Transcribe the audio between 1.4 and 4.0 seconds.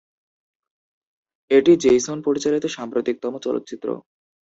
এটি জেইসন পরিচালিত সাম্প্রতিকতম চলচ্চিত্র।